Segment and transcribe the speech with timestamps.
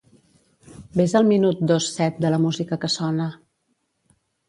[1.01, 3.33] Ves al minut dos set de la música que sona.